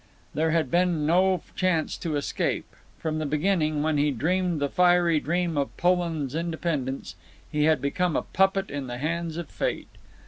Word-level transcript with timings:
There 0.33 0.49
had 0.49 0.71
been 0.71 1.05
no 1.05 1.43
chance 1.55 1.95
to 1.97 2.15
escape. 2.15 2.75
From 2.97 3.19
the 3.19 3.25
beginning, 3.27 3.83
when 3.83 3.99
he 3.99 4.09
dreamed 4.09 4.59
the 4.59 4.67
fiery 4.67 5.19
dream 5.19 5.59
of 5.59 5.77
Poland's 5.77 6.33
independence, 6.33 7.13
he 7.51 7.65
had 7.65 7.83
become 7.83 8.15
a 8.15 8.23
puppet 8.23 8.71
in 8.71 8.87
the 8.87 8.97
hands 8.97 9.37
of 9.37 9.47
Fate. 9.47 9.89